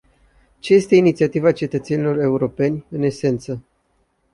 Ce 0.61 0.73
este 0.73 0.95
inițiativa 0.95 1.51
cetățenilor 1.51 2.17
europeni, 2.19 2.85
în 2.89 3.01
esență? 3.01 3.63